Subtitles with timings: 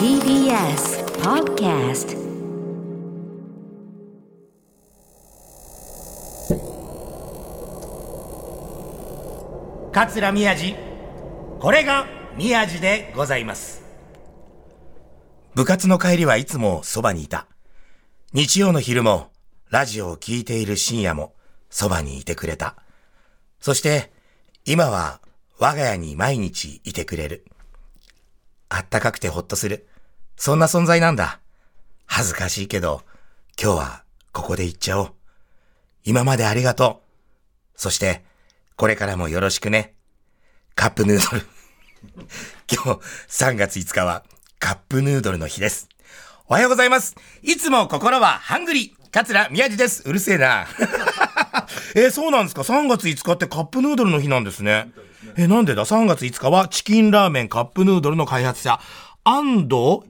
[0.00, 2.16] TBS Podcast.
[9.92, 10.74] 桂宮治。
[11.60, 13.82] これが宮治でございます。
[15.54, 17.46] 部活の帰りはいつもそばにいた。
[18.32, 19.30] 日曜の昼も
[19.68, 21.34] ラジオを聴いている深夜も
[21.68, 22.76] そばにいてくれた。
[23.60, 24.10] そして
[24.64, 25.20] 今は
[25.58, 27.44] 我が家に毎日いてくれる。
[28.70, 29.88] あったかくてほっとする。
[30.42, 31.38] そんな存在なんだ
[32.06, 33.02] 恥ずかしいけど
[33.62, 35.12] 今日はここで行っちゃおう
[36.02, 38.24] 今までありがとうそして
[38.74, 39.92] これからもよろしくね。
[40.74, 41.46] カップヌードル。
[42.72, 44.24] 今日3月5日は
[44.58, 45.90] カップヌードルの日です。
[46.48, 47.14] おはようございます。
[47.42, 49.10] いつも心はハングリー。
[49.10, 50.08] 桂宮治です。
[50.08, 50.66] うるせえな。
[51.94, 54.90] えーそうなんですか ?3 月5日ってカップヌードルの日なんですね。
[55.36, 58.80] えーなんでだ ?3 月5日はチキンラーメンカップヌードルの開発者、
[59.22, 60.00] 安藤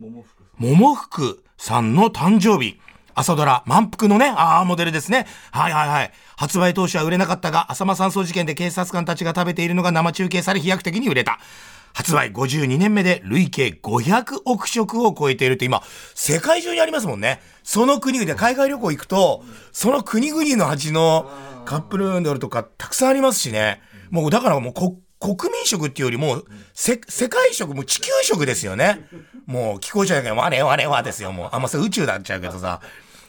[0.57, 2.79] 桃福さんの誕生日。
[3.13, 5.27] 朝ドラ、満腹のね、ああ、モデルですね。
[5.51, 6.13] はいはいはい。
[6.37, 11.41] 発売当初は売れなかったが、浅間山荘事件で警察官たちが食べているのが生中継され飛躍的に売れた。
[11.93, 15.83] 発売52年目で累計500億食を超えているって今、
[16.15, 17.43] 世界中にありますもんね。
[17.65, 19.43] その国々で海外旅行行くと、
[19.73, 21.29] その国々の味の
[21.65, 23.83] カップヌードルとかたくさんありますしね。
[24.11, 29.07] もうだからもうこ国民食っていうよりも、せ、世界食、も地球食ですよね。
[29.45, 31.49] もう聞こえちゃうけど、我々はですよ、もう。
[31.53, 32.81] あんまそれ宇宙になっちゃうけどさ。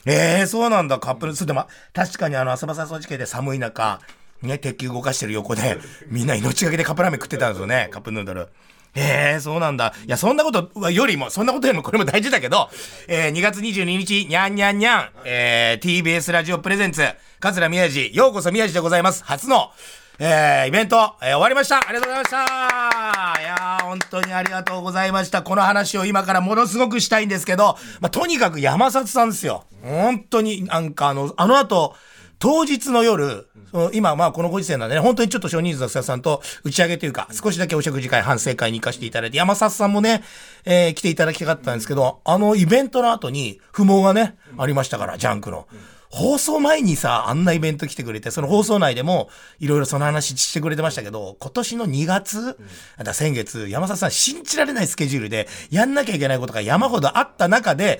[0.06, 1.36] ええー、そうなんだ、カップル。
[1.36, 4.00] それでも、確かにあの、浅間山荘地形で寒い中、
[4.40, 8.48] ね、鉄球動かしてる横で、みんな命がけでカップラーメン食ってたんですよね、カップヌードル。
[8.94, 9.94] ええー、そうなんだ。
[10.06, 12.68] いや、そんなことよりも、そんなことよりもこれも大事だけど、
[13.06, 17.02] えー、2月22日、にゃんにゃんにゃん、えー、TBS ラジオプレゼンツ、
[17.40, 19.24] 桂宮治、ようこそ宮治でございます。
[19.24, 19.70] 初の、
[20.18, 21.78] えー、イベント、えー、終わりました。
[21.78, 23.40] ありがとうございました。
[23.40, 25.42] いやー、本当にありがとうございました。
[25.42, 29.64] この話を今からものすごくしたいんですけど、まあ、とにかく山里さんですよ。
[29.82, 31.94] 本当になんかあの、あの後、
[32.38, 40.22] 当日の夜、その今まあこのご時世なんでね、本当にちょっと少人数のスタッフさんと打ち上げというか、少しだけお食事会、反省会に行かせていただいて、山里さんもね、
[40.64, 45.66] えー来ていただきたかったんですけど、あのイベントの後に不毛がね、ありましたから、ジャンクの。
[46.12, 49.30] 放送前にさ、あんなイベント来てくれて、その放送内でも、
[49.60, 52.58] いろいろその話してくれてましたけど、今年の2月、だか
[53.04, 57.98] ら先月、山里さん信じられないスケジュールで、やんなきゃいけないことが山ほどあった中で、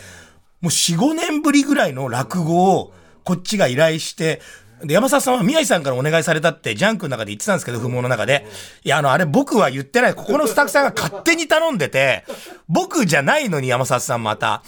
[0.60, 2.92] もう4、5年ぶりぐらいの落語を、
[3.24, 4.42] こっちが依頼して、
[4.84, 8.46] で、山里さんは宮治さんからお願いされたって、ジャンクの中で言ってたんですけど、不毛の中で。
[8.84, 10.14] いや、あの、あれ僕は言ってない。
[10.14, 12.26] ここのスタッフさんが勝手に頼んでて、
[12.68, 14.62] 僕じゃないのに山里さんまた。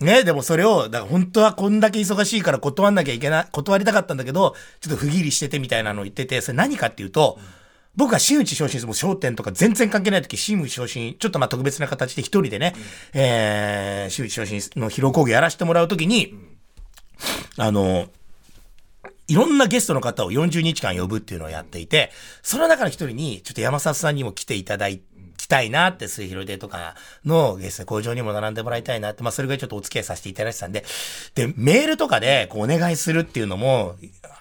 [0.00, 7.38] ね、でもそれを、だから本当はこんだけ忙しいから断んなきゃいけない、断りたかったんだけど、ちょっと不義理しててみたいなのを言ってて、それ何かっていうと、
[7.96, 12.74] 僕は真打ち昇進、もう商店とか全然関係ない時、真打ち昇進、ちょっとまあ特別な形で一人でね、
[13.14, 16.34] えー、真打ち昇進の披露講義やらせてもらうときに、
[17.56, 18.08] あの、
[19.28, 25.00] いろんなゲストの方を40日間呼ぶっていうのをやっていて、その中の一人に、ちょっと山里さんにも来ていただい
[25.46, 30.84] きたいなって、末広亭とかのゲスト工場にも並んでもらいたいなって、まあそれぐらいちょっとお付き合いさせていただいてたんで、
[31.34, 33.96] で、メールとかでこうお願いするっていうのも、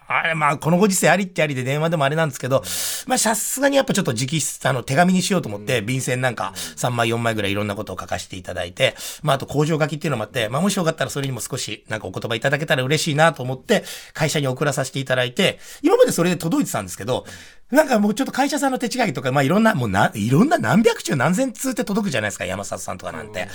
[0.07, 2.63] あれ、まあ、このご時世ありってありで電話でもあれなんですけど、
[3.07, 13.83] まあ、さすがにやっぱちょっと直筆、あの、手紙にしようと思って、便箋なんか3枚4枚ぐらいいろんなことを書かせていただいて、まあ、あと工場書きっていうのもあって、まあ、もしよかったらそれにも少しなんかお言葉いただけたら嬉しいなと思って、
[14.13, 17.25] 会社に送らさせていただいて、今までそれで届いてたんですけど、
[17.71, 23.47] なんかもうちょっと会社さんの手違いとか、まあいろんな、もうな、いろんな何百中何千通って届くじゃないですか、山里さんとかなんて。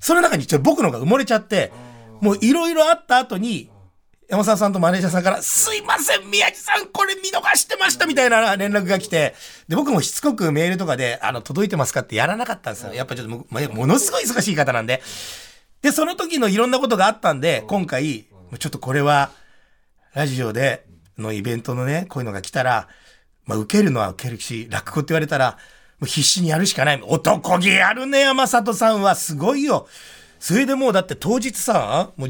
[0.00, 1.72] その中にちょっと僕のが埋もれちゃって、
[2.20, 3.70] もういろいろあった後に、
[4.28, 9.34] 山沢さんとマネージャーさんから、すいません、宮地さん、これ見逃してましたみたいな連絡が来て、
[9.68, 12.94] で、僕もしつこくメールとかで、あの、届いてますかってやらなかったんですよ。
[12.94, 15.02] やっぱちょっとも、まものすごい忙しい方なんで。
[15.82, 18.24] で、その時のいろんなことがあったんで、今回、
[18.58, 19.30] ちょっとこれは、
[20.14, 20.86] ラジオで
[21.18, 22.88] のイベントのね、こういうのが来たら、
[23.46, 25.58] まあ、受けるのは受けるし、落語って言われたら、
[26.00, 27.02] もう必死にやるしかない。
[27.04, 29.14] 男気あるね、山里さんは。
[29.14, 29.86] すごいよ。
[30.40, 32.28] それでもうだって当日さ、もう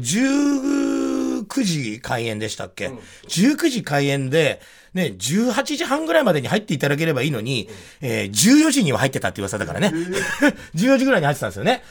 [1.47, 2.91] 19時開演でしたっけ、
[3.27, 4.61] ?19 時開演で、
[4.93, 7.69] ね、18時半ぐらいまでに入っていただければいいのに、
[8.01, 9.91] えー14時には入ってたって噂だからね。
[10.75, 11.83] 14時ぐらいに入ってたんですよね。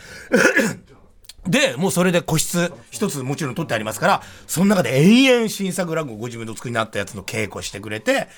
[1.46, 8.28] で、もうそれで個室一つもちろん取ってありますから、その中で延々新作落語ご自分の作りになったやつの稽古してくれて、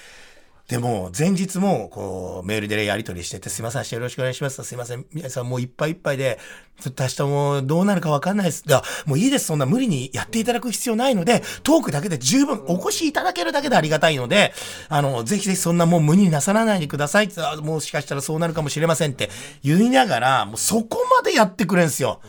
[0.69, 4.65] でも、前日も、こう、メールでやり取りしてて、すいません、明日よろしくお願いします。
[4.65, 6.41] すいません、皆さんもういっぱいいっぱいで、
[6.81, 8.65] ちょっと明日もどうなるかわかんないです。
[8.67, 14.53] いや、もういいです、そんな無理にやっていただく必要ないので、トークだけで十分お越しいただけるだけでありがたいので、
[14.89, 19.31] あの、ぜひぜひそんなもう無理になさらないでくださいって、あもしかしたらそうなるかもしれませんって
[19.63, 22.21] 言いながら、もうそこまでやってくれんすよ。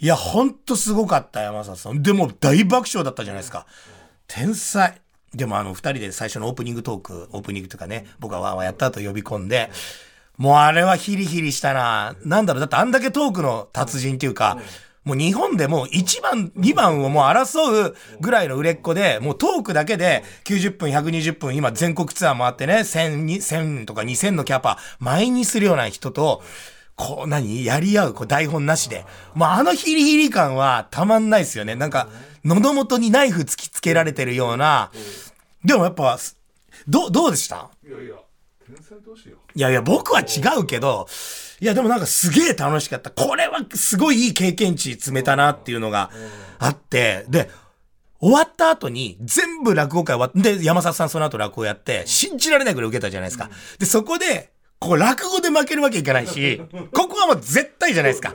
[0.00, 2.02] いや、ほんとすごかった、山里さん。
[2.02, 3.66] でも大爆笑だったじゃないですか。
[4.26, 5.00] 天才。
[5.34, 9.70] でもあの、二人で最初のオープニングトーク、オープニングとかね、僕がわーわーやった後呼び込んで、
[10.36, 12.14] もうあれはヒリヒリしたな。
[12.24, 14.58] なんだろう、だってあんだけトークの達人っていうか、
[15.04, 26.42] もう日本でも1番、2番をもう争うぐらいの売れっ子で、もうトークだけで90分、120分、今全国ツアー回ってね、1000、1000とか2000のキャパ、毎にするような人と、
[26.98, 27.64] こう何？
[27.64, 29.06] やり合う、こう台本なしで。
[29.34, 31.76] まあ、あのヒリヒリ感はたまんないですよね。
[31.76, 32.08] なんか、
[32.44, 34.90] 喉元にナイフ突きつけられてるような。
[35.64, 36.18] でもやっぱ、
[36.88, 37.70] ど、どうでした？
[37.86, 38.16] いやいや、
[38.66, 39.36] 天才同士よ。
[39.54, 41.06] いやいや、僕は違うけど、
[41.60, 43.10] いや、でもなんかすげえ楽しかった。
[43.10, 46.10] これはすごいいい経験値詰めたなっていうのが
[46.58, 47.48] あって、で、
[48.20, 53.50] 終わった後に全部落語会終わって、で、山里さんその後落語やって、信じられないぐらい受けたじゃないですか。
[53.78, 56.62] で、そこで、こう落語で負けるわけいかないし、
[56.94, 58.34] ここはもう絶対じゃないですか。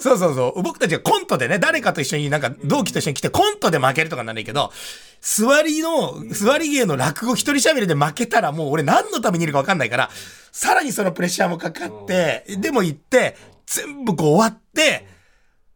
[0.00, 0.62] そうそうそう。
[0.62, 4.72] 僕たちはコントでね、誰かと一緒になんか同期と一緒に来てコントで負けるとかなんないけど、
[5.20, 10.10] 座りの、座り芸の落語一人喋りで負けたらもう俺何のためにいるか分かんないから、
[10.50, 13.36] さらにそのプレッシャーもかかって、でも行って、
[13.66, 15.06] 全部こう終わって、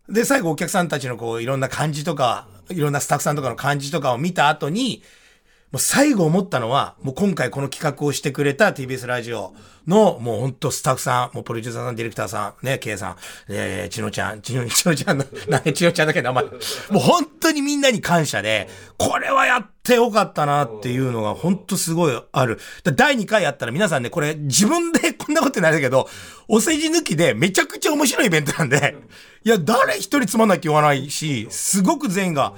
[0.08, 5.04] で、最後お客さんたちのこういろんな感じとか、いろんなスタッフさんとかの感じとかを見た後に、
[5.72, 9.54] もう最後思ったのは、もう今回この企画をしてくれた TBS ラジオ
[9.86, 13.16] の、もうほんとスタッフさん、もうプロデューサーさん、ディレクターさん、ね、K さん、
[13.48, 16.44] えー、ちのちゃん、ちの、ちのちゃんの、なんでちのちゃんだけ名前。
[16.44, 16.50] も
[16.94, 18.68] う本当にみんなに感謝で、
[18.98, 22.58] これはやってよかったなっていうのが本当すごいある。
[22.96, 26.08] 第2回やったら皆さんね、これ自分でこんなことないだけど、
[26.48, 28.96] お世辞抜きでめちゃくちゃ面白いイベントなんで、
[29.44, 32.54] いや、誰一人つまんないって言わないし、すごく全員が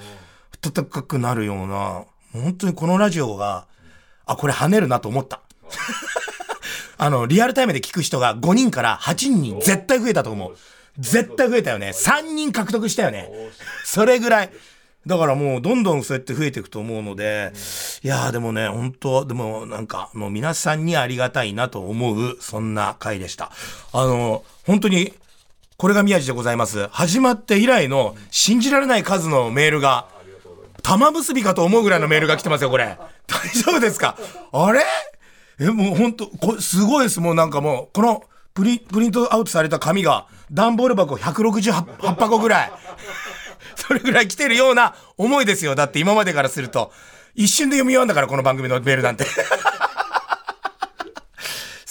[0.65, 3.65] 温かくなるような、本当にこのラジオが、
[4.25, 5.41] あ、これ跳ねるなと思った。
[6.97, 10.55] あ の、リアルタイムで聞く人が5人から8人に絶対増えたと思う。
[10.99, 11.89] 絶対増えたよね。
[11.89, 13.29] 3人獲得したよね。
[13.83, 14.51] それぐらい。
[15.05, 17.51] だからもうどんどんそうやって増えていくと思うので、
[18.03, 23.51] いやーでもね、本当でもなんかもう皆さんにありがたいなと思う、そんな回でした。
[23.91, 25.13] あの、本当に、
[25.75, 26.87] これが宮地でございます。
[26.89, 30.07] 始まって以来の信じられない数のメールが、
[30.83, 32.97] 玉結びかと思うぐらいのメールが来てますよ、これ。
[33.27, 34.15] 大丈夫ですか？
[34.51, 34.83] あれ？
[35.59, 37.19] え、もう本当こすごいです。
[37.19, 42.71] もうなんかもう、このプリプリントアウトされた紙が、段ボール箱168箱ぐらい。
[43.75, 45.73] それぐらい来てるような思いですよ。
[45.75, 46.91] だって今までからすると。
[47.35, 49.25] 一瞬で読み終わんだから、この番組のメールなんて。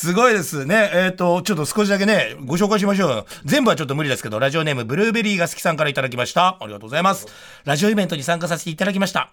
[0.03, 0.91] すごいですね。
[0.95, 3.27] えっ、と、ちょっと少しだけね、ご紹介しましょう。
[3.45, 6.57] 全部はちょっと無理ですけど、ラジオネーム、ブルーベリーが好きさんからいただきました。
[6.59, 7.29] ありがとうございます。
[7.65, 9.31] ラジオイベントに参加させていただきました。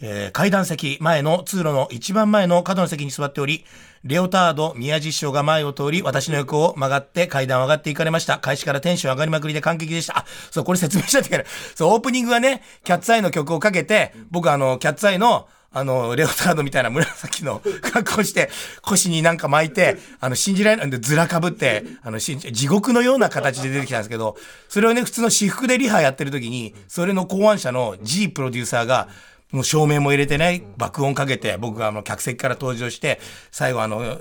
[0.00, 3.66] えー階段席前の通路の一番前の角の席に座っており、
[4.02, 8.38] レオタード宮地師匠が前を通り、私の横を曲がって階段を上がっていかれました。
[8.38, 10.20] 開始からテンション上がりまくりで感激でした。
[10.20, 11.44] あ、そう、これ説明しちゃってから。
[11.74, 18.50] そう、オープニングはね、キャッツアイの曲をかけて、僕あの、キャッツアイの、あの、レオタードみたいな紫の格好して、
[18.82, 24.36] 腰になんか巻いて、あの、信じられないんで、ずらかぶって、あの、地獄のような形で出てきたんですけど、
[24.68, 29.08] それをね、普通の私服でリハやってる時に、それの考案者の G プロデューサーが、
[29.52, 33.20] もう照明も入れてね、爆音かけて、僕があの、客席から登場して、
[33.52, 34.20] 最後あの、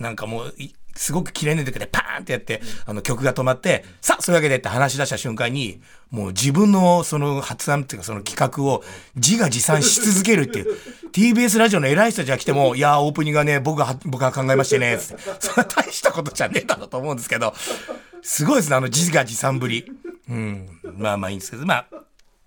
[0.00, 0.54] なんかもう、
[0.98, 5.80] すごく綺麗な曲でパーンってやって、あの曲が止まって、さあ、そういうわけでって話し出した瞬間に、
[6.10, 8.82] もう自分のその発案っていうかその企画を
[9.14, 10.76] 自画自賛し続けるっていう。
[11.12, 15.22] TBS ラジオの偉い人たちが来ても、いやー、オープニングがね、僕が、僕が考えましてね、つって。
[15.38, 17.54] そんな大したことじゃねえだろうと思うんですけど、
[18.22, 19.90] すごいですね、あの自画自賛ぶり。
[20.28, 20.68] うん。
[20.96, 21.86] まあまあいいんですけど、まあ、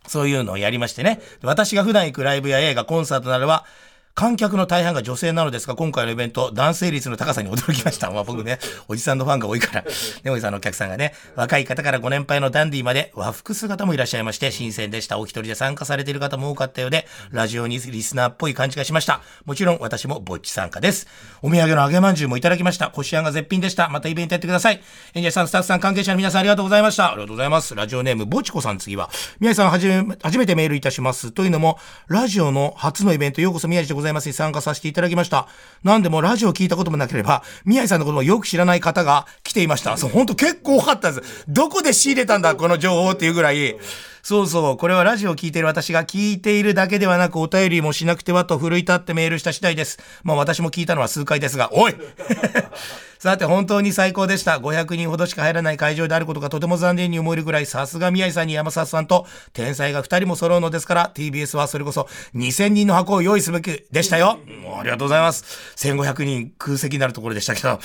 [0.07, 1.21] そういうのをやりましてね。
[1.41, 3.65] 私が普段行くライブや映画、コンサートなどは、
[4.13, 8.11] 観客の大半が女性なのですが、今回のイベント、男性率の高さに驚きました。
[8.11, 9.83] まあ僕ね、おじさんのファンが多いから、
[10.23, 15.17] ね、おじさんのお客さんがね、若い方からご年配のダンディーまで和服姿もいらっしゃいまして、新鮮でした。
[15.17, 19.21] お一人で参加されている方も多かったようで、ラジオにリスナーっぽい感じがしました。
[19.45, 21.07] もちろん私もぼっち参加です。
[21.41, 22.89] お土産の揚げまんじゅうもいただきました。
[22.89, 23.87] こしあんが絶品でした。
[23.89, 24.81] またイベントやってください。
[25.13, 27.11] 演者さん、スタッフさん、関係者の皆さんありがとうございました。
[27.11, 27.75] ありがとうございます。
[27.75, 31.31] ラジオネーム、ぼちこさん次は、宮治さんはじめ、初めてメールいたします。
[31.31, 35.47] というのも、ラジオの初のイベント、ようこそ宮治でごございますに参加させていただきました。
[35.83, 39.97] なんでも、ラジオ聞いたこともなければ、宮井さんのこともよく知らない方が来ていました。
[39.97, 41.45] そう、本当結構多かったです。
[41.47, 43.77] どこで仕入れたんだ、この情報っていうぐらい。
[44.23, 49.99] そうそう、これはラジオを聞いている私が聞いているだけではなく、お便りもしなくてはと奮い立ってメールした次第です。
[50.23, 51.95] まあ私も聞いたのは数回ですが、おい
[53.21, 54.57] さて、本当に最高でした。
[54.57, 64.39] 500人ほどしか入らない会場であることがとても残念に思えるぐらい、さすが宮井さんに山里さんと天才が2人も揃うのですから、TBS はそれこそ2000人の箱を用意すべきでしたよ。
[64.63, 65.45] もうありがとうございます。
[65.77, 67.79] 1500人空席になるところでしたけど。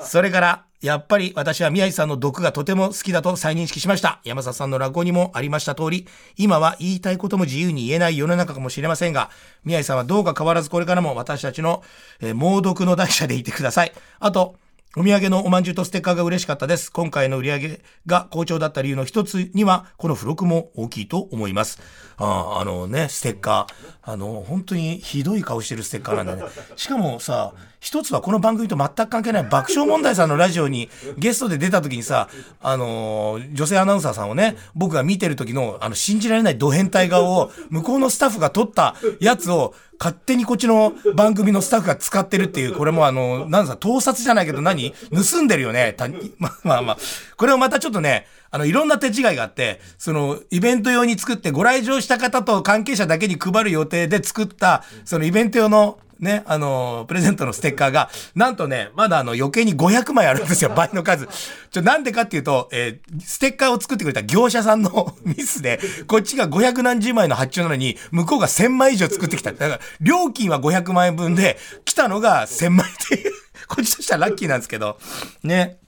[0.00, 4.20] それから、やっぱり私は宮治さんの毒がとても好きだと再認識しました。
[4.24, 9.30] 山里さんの落語にもありました通り、今は言いたいことも自由に言えない世の中かもしれませんが、
[9.64, 11.84] 宮治さんはどうか変わらずこれからも私たちの、
[12.20, 13.92] えー猛毒の大者でいてください。
[14.18, 14.56] あと、
[14.94, 16.92] お土産のおまんじゅうとステッカーが嬉しかったです。
[16.92, 21.80] 今回の売り上げが好調だった理由の一つには、この付録も大きいと思います。
[22.18, 23.98] あああのね、ステッカー。
[24.02, 26.42] あの、本当にひどい顔してるステッカーなんだね。
[26.76, 32.28] しかもさ、一つはこの番組と全く関係ない爆笑問題さんのラジオにゲストで出た時にさ、
[32.60, 44.94] あのー女性アナウンサーさんをね、僕が見てる時の、あの、信じられないド変態顔を、向こうのスタッフが撮ったやつを、勝手にこっちの番組のスタッフが使ってるっていう、これもあの、なんさ、盗撮じゃないけど何？
[45.10, 45.96] 盗んでるよね。
[46.38, 46.98] まあまあまあ。
[47.36, 61.28] これをまたちょっとね、あの、いろんな手違いがあって、その、イベント用に作って、ご来場した方と関係者だけに配る予定で作った、そのイベント用の、ね、あの、プレゼントのステッカーが、なんとね、まだあの余計に500枚あるんですよ、 倍の数。
[61.70, 69.52] ちょ、なんでかっていうと、えーステッカーを作ってくれた業者さんの ミスで、こっちが500何十枚の発注なのに、向こうが1000枚以上作ってきた。
[69.52, 73.32] だから、料金は500万円分で、来たのが1000枚っていう、
[73.66, 74.98] こっちとしてはラッキーなんですけど、
[75.42, 75.78] ね。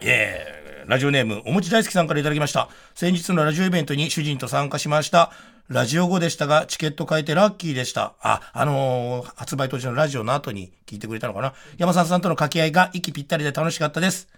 [0.00, 2.68] えーラジオネーム、おもち大好きさんからいただきました。
[2.94, 5.30] 先日のラジオイベントに主人と参加しました。
[5.68, 8.14] ラジオ後でしたが、チケット変えてラッキーでした。
[8.20, 11.54] あ、あのー発売当時のラジオの後に聞いてくれたのかな。
[11.78, 14.28] 山里さんとの掛け合いが息ぴったりで楽しかったです。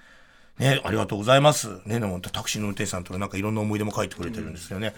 [0.59, 1.81] ね、ありがとうございます。
[1.87, 4.95] ね、でもタクシーの運転手さんとのなんかいろんな思い出も書いてくれてるんですよね。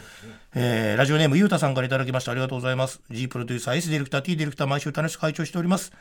[0.55, 2.33] えーラジオネームゆうたさんからいただきました。
[2.33, 3.01] ありがとうございます。
[3.11, 5.93] G プロデューサー、S ディレクター、T ディレクター、毎週楽しく会長しております。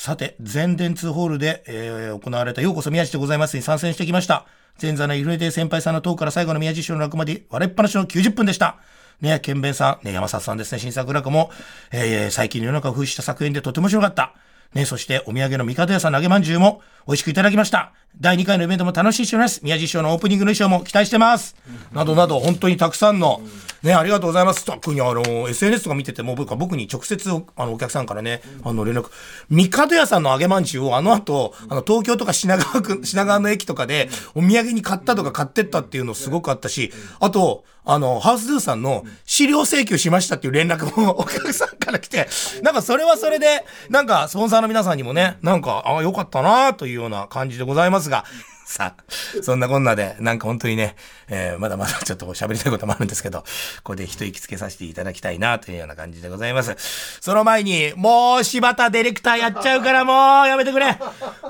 [0.00, 4.46] さて、全電通ホールで、えー行われたようこそ宮地でございますに参戦してきました。
[4.80, 8.78] 前座のイルネデ先輩さんのトークから最後の宮地師匠の落まで笑いっぱなしの90分でした。
[9.20, 11.50] ね、ケンベンさん、ね、山里さんですね、新作落語も、
[11.92, 14.32] えー最近の世の中を風刺した作品でとても面白かった。
[14.74, 17.92] ね、そしてお土産の三方屋さんの揚げまんじゅうも美味しくいただきました。
[18.20, 19.60] 第2回のイベントも楽しみにしております。
[19.64, 21.56] 宮地師匠のオープニングの衣装も期待してます。
[21.92, 23.40] などなど、本当にたくさんの、
[23.82, 24.64] ね、ありがとうございます。
[24.64, 29.10] 特にあの、SNS とか見てても、僕は僕に直接おあのお客さんからね、あの連絡、
[29.48, 42.28] 三方屋さんの揚げまんじゅうをあの後、あの東京とか品川区、品川の駅とかでお土産に買ったとか買ってったっていうのすごくあったし、あと、あの、ハウスドゥさんの資料請求しましたっていう連絡も お客さんから来て、
[42.62, 48.24] なんかそれはそれで、なんかスポンサーの皆さんにもね、なんか、ああ、よかったなというような感じでございますが、
[48.70, 49.02] さあ、
[49.42, 50.94] そんなこんなで、なんか本当にね、
[51.28, 53.44] えーまだまだちょっと喋りたいこともあるんですけど、こ
[53.82, 56.76] こで一息つけさせていただきたいなというような感じでございます。
[57.20, 60.96] その前に、もう柴田ディレクターやっちゃうから もうやめてくれ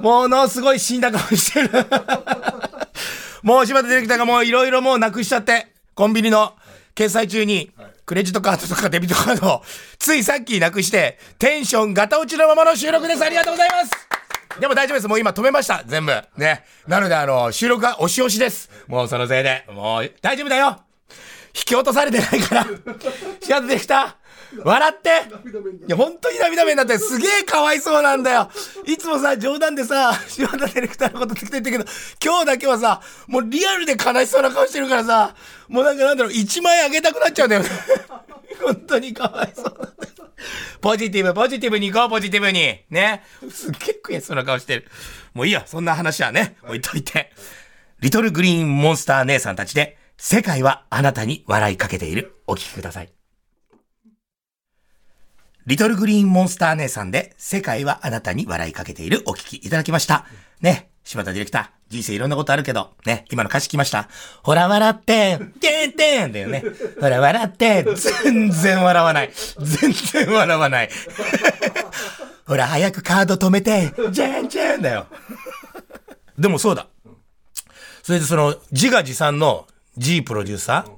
[0.00, 1.70] ものすごい死んだ顔してる。
[3.42, 6.54] もう柴田ディレクターがもういろいろもうなくしちゃって、コンビニの
[6.94, 7.70] 決済中に、
[8.06, 9.62] クレジットカードとかデビットカードを、
[9.98, 13.24] ついさっきなくして、テンションガタ落ちのままの収録です。
[13.24, 14.10] ありがとうございます
[14.60, 15.08] でも大丈夫です。
[15.08, 15.84] もう今止めました。
[15.86, 16.12] 全部。
[16.36, 16.64] ね。
[16.88, 18.68] なので、あの、収録が押し押しです。
[18.88, 19.64] もうそのせいで。
[19.72, 20.80] もう、大丈夫だよ
[21.54, 22.66] 引き落とされてないから。
[23.40, 24.16] 幸せでした。
[24.64, 25.08] 笑って
[25.86, 28.50] いや、本当に涙目になってすげえかわいそうなんだよ。
[28.86, 31.90] いつもさ、冗談でさ、柴田ディレクターのこと適当に言ってるけど、
[32.24, 35.34] 今日だけはさ、もうリアルで悲しそうな顔してるからさ、
[35.68, 37.68] もうなんかなんだろう、1万円あげたくなっちゃうんだよね。
[38.62, 39.90] 本当にかわいそうなんだよ。
[40.80, 42.80] ポジティブ、ポジティブに行こう、ポジティブに。
[42.90, 43.22] ね。
[43.50, 44.88] すっげえ悔しそうな顔してる。
[45.34, 47.32] もういいや、そんな話はね、置いといて。
[48.00, 52.40] リトルグリーンモンスター姉さんたちで、世界はあなたに笑いかけている。
[52.46, 53.19] お聞きください。
[55.66, 59.22] リトルグリーンモンスター姉さんで、世界はあなたに笑いかけている。
[59.26, 60.24] お聞きいただきました。
[60.60, 61.66] ね、柴田ディレクター。
[61.90, 64.08] 人生いろんなことあるけど、ね、今の歌詞来ました？
[64.42, 66.62] ほら笑ってん、てんてんだよね。
[67.00, 67.84] ほら笑って、
[68.24, 69.30] 全然笑わない。
[69.58, 70.90] 全然笑わない。
[72.46, 75.06] ほら早くカード止めて、じゃんじゃんだよ。
[76.38, 76.86] でもそうだ。
[78.02, 79.66] それでその、自画自賛の
[79.98, 80.90] G プロデューサー、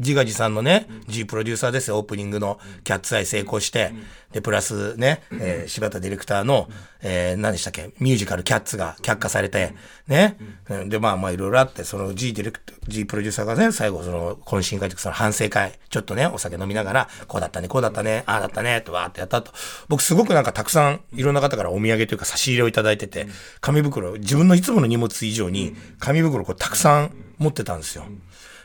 [0.00, 3.92] 自画自賛のね、G プロデューサーですよ、オープニングのキャッツアイ成功して、
[4.32, 6.68] で、プラスね、えー柴田ディレクターの、
[7.02, 9.74] えー何でしたっけ、ミュージカルキャッツが却下されて、
[10.08, 10.36] ね、
[10.86, 19.52] で、まあまあいろいろあって、その G ディレクター、G プロデューサーがね、最後その懇親会とかその反省会、ちょっとね、お酒飲みながら、こうだったね、こうだったね、ああだったね、とわーってやったと。
[19.88, 23.26] 僕すごくなんかたくさんいろんな方からお土産というか差し入れをいただいてて、
[23.60, 28.04] 紙袋、自分のいつもの荷物以上に紙袋こうたくさん持ってたんですよ。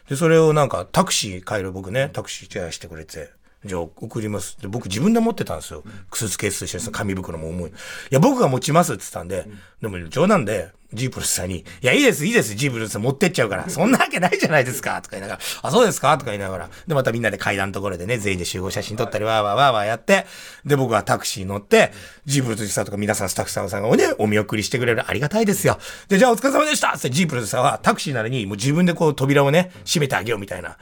[0.09, 3.31] で、それをなんかタクシー帰る僕ね、タクシーシェアしてくれて、
[3.65, 4.57] じゃあ送ります。
[4.61, 5.83] で、僕自分で持ってたんですよ。
[6.13, 7.69] スーツケースとしてその紙袋も重い。
[7.69, 7.73] い
[8.11, 9.47] や、僕が持ちますって言ったんで、
[9.81, 20.25] でも冗談で、ジープルスさんに、いや、いいです、いいです、ジープルスさん持ってっちゃうから、そんなわけないじゃないですか、とか言いながら、あ、そうですかとか言いながら、で、またみんなで階段のところでね、全員で集合写真撮ったり、わーわーわーわーやって、
[20.63, 21.91] で、僕はタクシー乗って、
[22.25, 25.79] ジープルスさんとか皆さんスタッフさんさんがね、お見送りしてくれる、ありがたいですよ。
[26.07, 30.77] で、じゃあお疲れ様でしたってジープルスさんはタクシーなのに、もう自分でこう扉をね、閉めてあげようみたいな。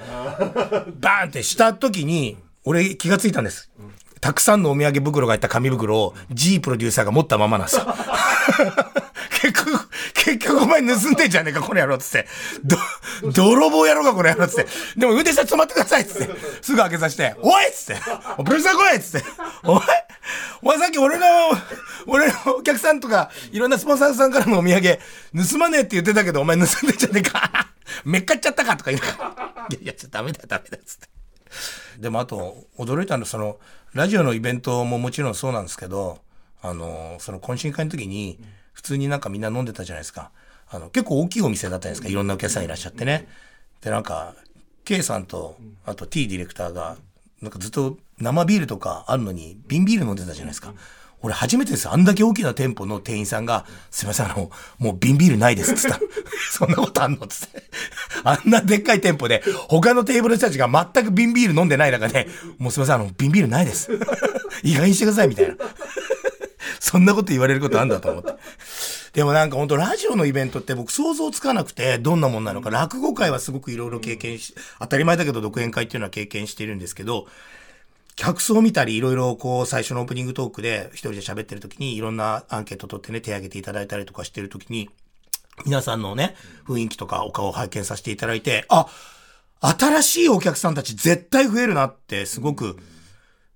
[0.99, 3.70] バーンってした時に、俺気がついたんです。
[4.22, 7.86] たくさんのお土産袋が入った紙袋を G プロデューサーが持ったままなんですよ。
[9.41, 12.27] 結局、結局お前盗んでんじゃねえか、この野郎っつって。
[12.63, 12.77] ど、
[13.34, 14.67] 泥棒野郎か、この野郎っつって。
[14.96, 16.34] でも運転手さん止まってくださいっつって。
[16.62, 18.01] すぐ開けさせて、おいっつって。
[18.38, 19.27] おプロデューサー来いっつって。
[19.63, 19.84] お前、
[20.62, 21.25] お前さっき俺の、
[22.08, 25.00] 俺のお客さんとか、いろんなスポンサーさんからのお土産、
[25.51, 27.67] 盗まねえって言ってたけど、お前盗んでんじゃねえか。
[28.05, 29.67] めっかっちゃったかとか言うから。
[29.70, 31.12] いやいや、ちょっとダメだよ、ダメだよ、つって。
[32.00, 33.57] でもあと驚いたのはその
[33.93, 36.19] ラジオのイベントももちろんそうなんですけど
[36.62, 38.39] あのその懇親会の時に
[38.72, 40.31] 普通になんかみんな飲んでたじゃないですか。
[40.69, 42.10] あの結構大きいお店だったじゃないですか。
[42.10, 43.27] いろんなお客さんいらっしゃってね。
[43.81, 44.33] でなんか
[44.86, 46.98] K さんとあと T ディレクターが
[47.41, 50.74] なんかずっと生ビールとかあるのに瓶ビール飲んでたじゃないですか。
[51.24, 51.89] 俺初めてです。
[51.89, 55.98] あんだけ大きな店舗の店員さんが、すいません、あの、もう瓶ビールないですっつった。
[56.51, 57.63] そんなことあんのっつって。
[58.25, 62.27] あんなでっかい店舗で、他のテーブルの人たちが全く瓶ビール飲んでない中で、
[62.58, 63.89] もうすいません、あの、瓶ビールないです。
[64.63, 65.56] 意外にしてください、みたいな。
[66.82, 68.34] そんなこと言われることあんだと思って。
[69.13, 72.70] でもなんか本当ラジオのイベントって僕想像つかなくてどんなもんなのか。
[72.70, 77.27] 落語会はすごくいろいろ経験し、当たり前だけど独演会っていうのは経験してるんですけど、
[78.15, 84.89] 客層見たりいろいろこう最初のオープニングトークで一人で喋ってる時にいろんなアンケート取ってね手挙げていただいたりとかしてる時に
[85.65, 86.36] 皆さんのね
[86.67, 88.88] 雰囲気とかお顔を拝見させていただいて、あ、
[89.63, 92.77] 新しいお客さんたち絶対増えるなってすごく、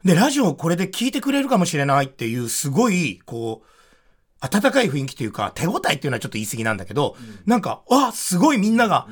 [0.06, 3.68] で、ラジオをこれで聞いてくれるかもしれないっていうすごいこう、
[4.40, 9.08] 温かい雰囲気というか、手応えっていうのはちょっと言い過ぎなんだけど、なんか、あ、すごいみんなが、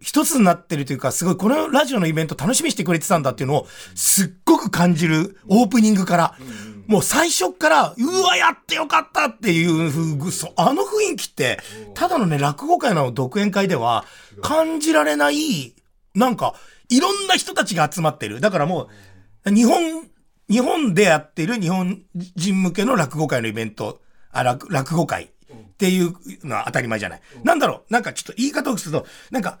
[0.00, 6.34] 一つになってるというか、すごいこのラジオのイベント楽しみにしてくれてたんだっていうのを、すっごく感じるオープニングから、
[6.86, 11.58] もう最初から、うわ、やってよかったっていうふう、そあの雰囲気って、
[11.94, 14.04] ただのね、落語会の独演会では、
[14.40, 15.74] 感じられない、
[16.14, 16.54] なんか、
[16.88, 18.40] いろんな人たちが集まってる。
[18.40, 18.88] だからも
[19.46, 20.08] う、日本、
[20.48, 25.30] 日本でやってる日本人向けの落語会のイベント、あ、落落語会。
[25.54, 26.12] っていう
[26.44, 27.20] のは当たり前じゃない。
[27.44, 27.92] なんだろう。
[27.92, 29.60] なんかちょっと言い方をすると、なんか、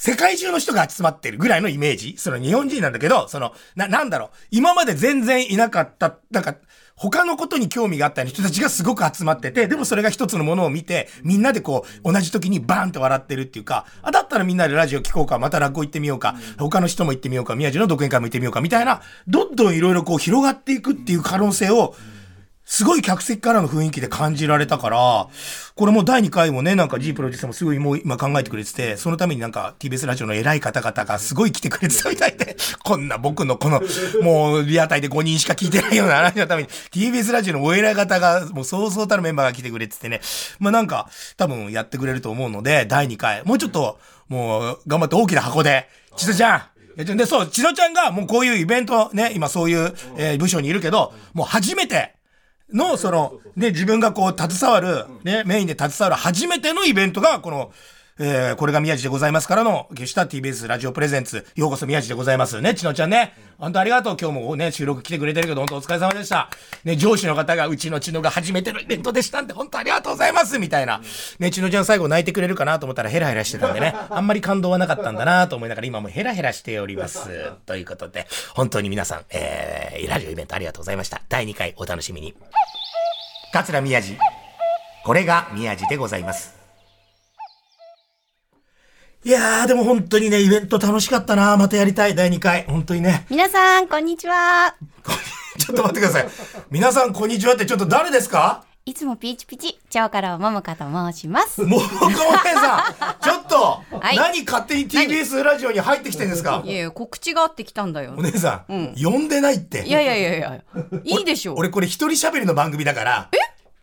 [0.00, 2.14] 世界中の人が集まってるぐらいのイメージ？
[2.18, 4.28] その日本人なんだけど、その、な、なんだろう？
[4.52, 6.54] 今まで全然いなかった、なんか、
[6.94, 21.96] 他のことに興味があった人たちがすごく集まってて、でもそれが一つのものを見て、みんなでこう、同じ時にバーンって笑ってるっていうか、あ、だったらみんなでラジオ聞こうか、また落語行ってみようか、他の人も行ってみようか、宮地の独演会も行ってみようか、みたいな、どんどんいろいろこう広がっていくっていう可能性を、
[22.70, 25.28] すごい客席からの雰囲気で感じられたから、
[25.74, 33.80] これもう第2回もね、なんか G プロデューサーもすごいもう今考えてくれてて、そのためになんか TBS ラジオの偉い方々がすごい来てくれてたみたいで、 こんな僕のこの、
[34.20, 40.20] もうリアタイで5人しか聞いてないような話のために、TBS ラジオのお偉い方が、もうそうそうたるメンバーが来てくれててね、
[40.58, 46.68] まあなんか多分やってくれると思うので、第2回、もうちょっと、もう頑張って大きな箱で、ちさちゃ
[47.02, 52.17] ん、で、そう、千乃ちゃんがもうこういうイベントね、今そういう、えー部署にいるけど、もう初めて
[52.72, 57.72] の、その、ね、自分がこう携わる、ね、メインで携わる初めてのイベントが、この、
[58.20, 62.60] えー、これが宮地でございますからの、下した TBS ラジオプレゼンツ、ようこそ宮地でございます。
[62.60, 63.34] ね、千乃ちゃんね。
[63.58, 64.16] 本当ありがとう。
[64.20, 66.50] 今日もね、収録来てくれてるけど、本当お疲れ様でした。
[66.84, 70.58] ね、上司の方が、うちの千乃が初めてのイベントでしたんで、本当ありがとうございます。
[70.58, 71.00] みたいな。
[71.38, 77.28] ね、千乃ちゃん最後泣いてくれるかなと思ったらヘラヘラしてたんでね、 あんまり感動はなかったんだなと思いながら、今もヘラヘラしております。
[77.66, 81.22] ということで、本当に皆さん、えー、ラジオイベントありがとうございました。
[81.28, 82.34] 第2回お楽しみに。
[83.52, 84.18] 桂宮治。
[85.04, 86.57] これが宮治でございます。
[89.24, 92.64] いやー、でも本当にね、イベント楽しかったなまたやりたい、第2回。
[92.68, 93.26] 本当にね。
[93.30, 94.74] 皆さん、こんにちは。
[95.58, 96.28] ちょっと待ってください。
[96.70, 98.64] 皆さん、こんにちはって、ちょっと誰ですか？
[98.86, 101.62] いつもピーチピチ、超からももかと申します。
[101.62, 106.62] もう、岡本さん、 ちょっと、はい何勝手に TBS ラジオに入ってきてんですか？
[106.64, 108.22] いやいや、告知があってきたんだよお。
[108.22, 109.84] 姉さん、呼んでないって。
[109.84, 110.60] いやいやいやいや、
[111.02, 111.56] いいでしょう。
[111.58, 113.28] 俺これ一人喋りの番組だから、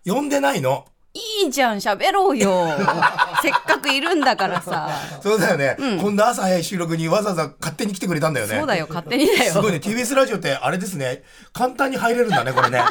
[0.05, 0.85] 呼んでないの。
[1.15, 2.67] いいじゃん喋ろうよ。
[3.41, 4.89] せっかくいるんだからさ。
[5.23, 6.15] そうだよね、こん。
[6.17, 8.57] な朝早い収録にわざわざ勝手に来てくれたんだよね。
[8.57, 9.53] そうだよ勝手にだよ。
[9.53, 9.77] すごいね。
[9.77, 11.23] TBS ラジオってあれですね。
[11.53, 12.81] 簡単に入れるんだねこれね。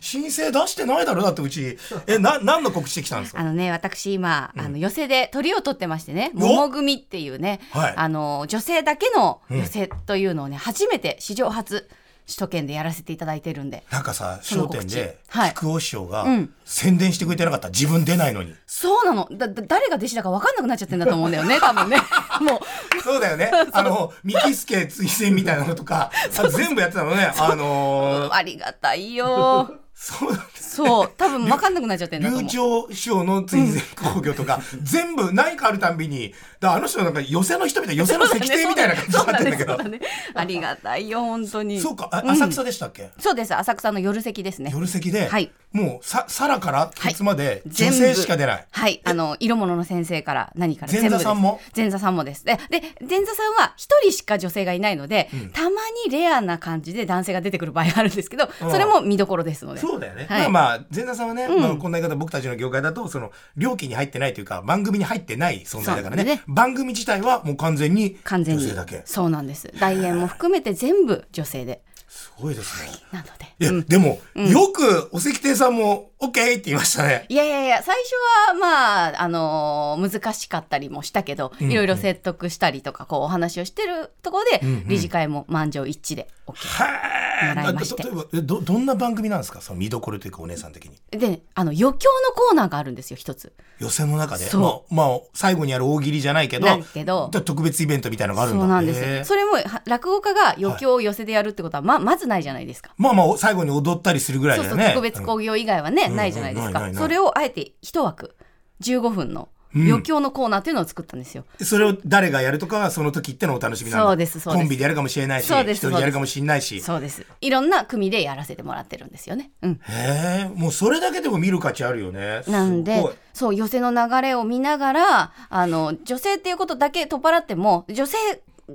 [0.00, 1.78] 申請出してないだろだってうち。
[2.06, 3.40] えな何の告知してきたんですか？
[3.40, 7.94] あのね私今、あの寄席で鳥を取ってましてねお桃組っていうね、はい。
[7.96, 11.88] あの女性だけの寄席というのをね、初めて史上初
[12.26, 13.84] 首都圏でやらせていただいてるんで。
[13.90, 15.50] なんかさ『笑点』ではい。
[15.54, 16.52] 木久扇師匠がうん。
[16.64, 17.68] 宣伝してくれてなかった。
[17.68, 18.54] 自分出ないのに。
[18.66, 19.28] そうなの。
[19.30, 21.96] だだ誰が弟子だか分かんなくなっちゃってんだと思うんだよね 多分ね。
[22.40, 22.60] も
[22.98, 23.02] う。
[23.02, 23.50] そうだよね。
[23.72, 27.32] あの三木助追選みたいなのとか あ全部やってたのね。
[27.36, 28.32] あのー。
[28.32, 31.10] ありがたいよそうなんですそう。
[31.16, 32.50] 多分分かんなくなっちゃってんだと思流う。
[32.50, 33.82] 暢師匠の追善
[34.14, 39.72] 工業とか、 全部何かあるたんびにだからあの人なんか寄せの人みたいな寄せの石庭みたいな感じになってんだけど。
[39.72, 40.00] そうだねそうだね
[40.34, 41.80] ありがたいよ本当に。
[41.80, 44.70] そうか浅草でしたっけ、そうです浅草の夜席ですね。
[44.70, 51.60] 夜席で、はいもうさ皿からケツまで女性しか出ない、はい、あの色物の先生から何から前座さんも？
[51.76, 52.44] 前座さんもです。
[52.44, 55.70] でで前座さんは一人しか女性がいないので、たま
[56.04, 58.70] にレアな感じで男性が出てくる場合があるんですけど、うん。
[58.70, 59.80] それも見どころですので。
[59.80, 60.40] そうだよね、はい。
[60.42, 66.24] まあまあ前座さんはね、まあ、こんな言い方僕たちの業界だとその料金に入ってないというか番組に入ってない存在だからね。
[66.24, 66.42] ね。
[66.46, 68.62] 番組自体はもう完全に完全に。
[68.62, 69.02] 女性だけ。
[69.04, 69.70] そうなんです。
[69.78, 71.82] 大演も含めて全部女性で
[72.16, 73.30] すごいですね、なので。
[73.58, 77.26] いや、でも、よくお石亭さんも OK って言いましたね。
[77.28, 78.14] いやいやいや最初
[78.48, 88.02] はまああのー難しかったりもしたけど、いろいろ説得したりとかこうお話をしてるところで、理事会も満場一致で OK はもらいまして。
[88.02, 89.60] 例えばえどどんな番組なんですか？
[89.60, 90.96] その見どころというかお姉さん的に。
[91.10, 91.98] であの余興の
[92.34, 93.52] コーナーがあるんですよ一つ。
[93.78, 94.46] 予選の中で。
[94.46, 94.58] そ
[94.90, 94.94] う。
[94.94, 98.60] まあ、まあ、最後にある大喜利じゃないけどけどだ特別イベントみたいなのがあるんだ。
[98.60, 99.28] そうなんです。
[99.28, 102.94] それもは落語家が余興を寄せでやるってことはままずないじゃないですか。
[102.96, 104.82] まあまあ最後に踊ったりするぐらいだよね。
[104.82, 106.90] そうそう特別興行以外はね、ないじゃないですか。
[106.94, 108.36] それをあえて一枠
[108.82, 114.06] 15分の余興のコーナーっていうのを作ったんですよ、それを誰がやるとかはその時ってのお楽しみなんだ。
[114.06, 114.62] そうですそうです。
[114.62, 116.80] コンビでやるかもしれないしそうです一人でやるかもしれないし。
[116.80, 117.26] そうです。
[117.42, 119.50] いろんな組でやらせてもらってるんですよね。
[119.60, 119.80] うん。
[119.82, 122.42] へえもうそれだけでも見る価値あるよね。
[122.48, 128.16] なんでそう寄せの流れを見ながらあの女性っていうことだけ取っ払っても女性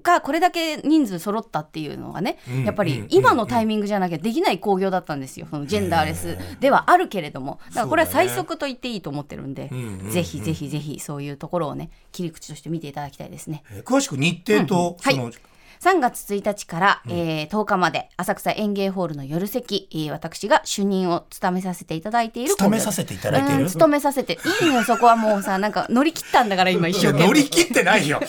[0.01, 6.37] がこれだけ人数揃ったっていうのがね、うんやっぱりうん今のタイミングじゃなきゃできない興行だったんですよそのジェンダーレス。
[6.59, 7.59] ではあるけれども。
[7.69, 10.11] だからこれは最速と言っていいと思ってるんで、んうんうん。
[10.11, 13.63] ぜひぜひぜひそういうところをね切り口として見ていただきたいですね。
[13.71, 15.15] えー詳しく日程と、はい。
[15.15, 15.31] その
[15.81, 23.63] 3月1日から、えー10日まで浅草園芸ホールの夜席、えー私が主任を務めさせていただいている務めさせていただいている？
[23.63, 27.27] うん務めさせていいのよ そこはもうさなんか乗り切ったんだから今一生懸命。
[27.27, 28.21] 乗り切ってないよ。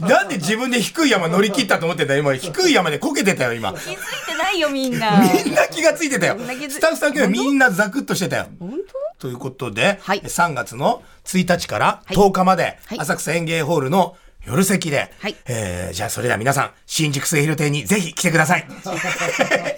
[0.00, 2.34] ななんで自分で低い山乗り切ったと思ってんだよ今。
[2.36, 3.72] 低い山でこけてたよ今。
[3.74, 5.20] 気づいてないよみんな。
[5.44, 6.38] みんな気がついてたよ。
[6.38, 8.46] スタッフさんみんなザクッとしてたよ。
[8.58, 8.72] 本
[9.18, 10.20] ということで、はい。
[10.22, 12.16] 3月の1日からはい。
[12.16, 12.98] 10日まで、はい。
[12.98, 15.36] 浅草園芸ホールの夜席で、はい。
[15.46, 18.66] えーじゃあそれでは皆さん、新宿末広亭にぜひ来てください。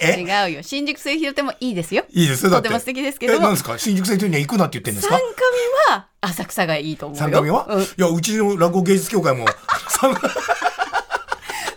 [0.01, 0.63] え 違うよ。
[0.63, 2.05] 新宿末広亭もいいですよ。
[2.11, 2.49] いいです。
[2.51, 3.35] とても素敵ですけど。
[3.35, 3.79] え、なんですか？
[3.79, 5.25] 新宿末広亭には行くなって言ってるんです三か
[5.91, 7.25] 上は浅草がいいと思うよ。
[7.25, 7.83] 三上は、うん。
[7.83, 9.47] いや、うちの落語芸術協会も、
[9.89, 10.15] 三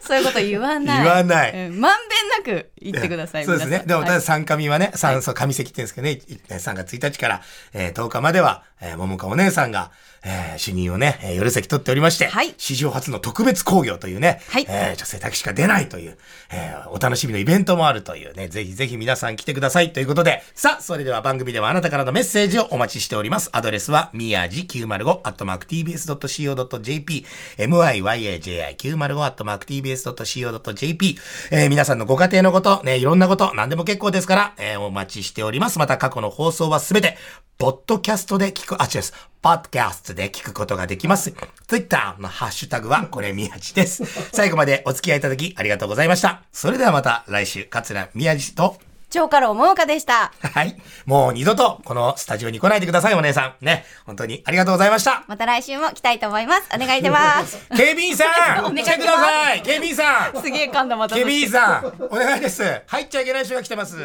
[0.08, 1.04] そういうこと言わない。
[1.04, 1.52] 言わない。
[1.52, 1.72] うん。
[1.74, 1.82] べん
[2.28, 3.84] なく言ってくださいそうですね。
[3.86, 4.20] でも、たはい。
[4.20, 7.42] だ三上はね、三、そう、上席って言うんですけどね、い3月1日から、
[7.74, 9.92] えー10日までは、えー、桃香お姉さんが、
[10.24, 12.54] えー主任をね、えー夜席取っておりまして、はい。
[12.58, 14.66] 史上初の特別興行というね、はい。
[14.70, 16.18] えー女性だけしか出ないという、
[16.52, 23.50] えーお楽しみのイベントもあるというね、ぜひぜひ皆さん来てくださいということで、さあ、それでは番組ではあなたからのメッセージをお待ちしております。
[23.54, 27.26] アドレスは、みやじ905、アットマーク tbs.co.jp、
[27.58, 31.18] myaji905、アットマーク tbs.co.jp、
[31.52, 35.78] えー皆さんのごご家庭のこと、ね、いろんなこと、何でも結構ですから、えーお待ちしております。
[35.78, 37.16] また過去の放送はすべて、
[37.60, 39.14] ポッドキャストで聞く、あ、違うです。
[39.44, 41.36] ポッドキャストで聞くことができます。
[41.68, 44.04] Twitter のハッシュタグは、これ、宮地です。
[44.34, 46.42] 最後までお付き合いいただきありがとうございました。
[46.52, 48.78] それではまた来週、桂宮地と、
[49.10, 50.34] 超過労桃香でした。
[50.42, 50.76] はい。
[51.06, 53.66] もう二度とこのスタジオに来ないでください、お姉さん。
[53.66, 53.86] ね。
[54.06, 55.24] 本当にありがとうございました。
[55.28, 56.70] また来週も来たいと思います。
[56.76, 57.58] お願いします。
[57.76, 58.26] 警備員さ
[58.70, 60.42] ん来てください警備員さん。
[60.42, 61.16] すげえ噛んだまた。
[61.16, 62.82] 警備員さんお願いです。
[62.88, 63.98] 入っちゃいけない人が来てます